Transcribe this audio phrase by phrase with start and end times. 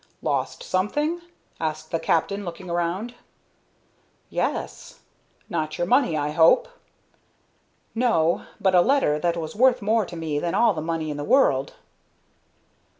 [0.23, 1.21] "Lost something?"
[1.59, 3.13] asked the captain, looking around.
[4.31, 5.01] "Yes."
[5.47, 6.67] "Not your money, I hope."
[7.93, 11.17] "No, but a letter that was worth more to me than all the money in
[11.17, 11.73] the world."